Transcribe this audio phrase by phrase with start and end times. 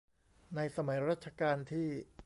[0.55, 1.87] ในสมัยรัชกาลที่